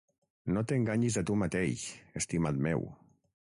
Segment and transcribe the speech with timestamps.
[0.55, 1.85] No t"enganyis a tu mateix,
[2.23, 2.85] estimat meu.